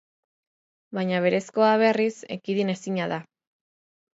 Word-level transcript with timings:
Baina 0.99 1.19
berezkoa 1.25 1.69
berriz 1.83 2.09
ekidin 2.37 2.75
ezina 2.77 3.09
da. 3.13 3.21